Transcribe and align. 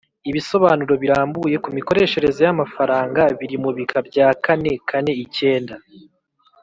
ibisobanuro 0.29 0.93
birambuye 1.03 1.55
ku 1.63 1.69
mikoreshereze 1.77 2.39
y'amafaranga 2.47 3.21
biri 3.37 3.57
mu 3.63 3.71
bika 3.77 3.99
bya 4.07 4.27
kane 4.43 4.71
kane 4.89 5.11
icyenda 5.23 5.75